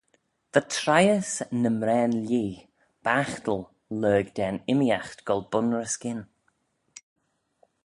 [0.53, 1.31] Va treihys
[1.61, 2.57] ny mraane-lhee
[3.03, 3.61] baghtal
[3.99, 6.19] lurg da'n immeeaght goll bun-ry-skyn.